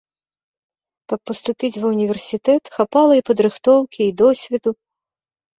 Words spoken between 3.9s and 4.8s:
і досведу.